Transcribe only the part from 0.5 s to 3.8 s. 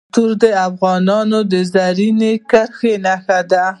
افغانستان د زرغونتیا نښه ده.